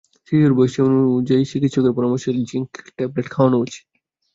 [0.27, 3.85] শিশুর বয়স অনুযায়ী চিকিৎসকের পরামর্শে জিংক ট্যাবলেট খাওয়ানো উচিত।